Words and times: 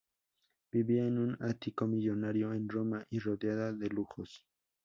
Vivía 0.71 1.05
en 1.05 1.19
un 1.19 1.37
ático 1.43 1.85
millonario 1.85 2.53
en 2.55 2.67
Roma 2.67 3.05
y 3.11 3.19
rodeada 3.19 3.71
de 3.71 3.87
lujos. 3.89 4.43